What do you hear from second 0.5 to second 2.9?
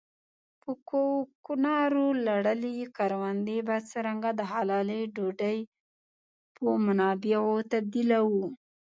په کوکنارو لړلې